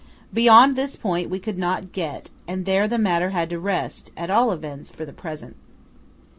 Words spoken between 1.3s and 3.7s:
could not get; and there the matter had to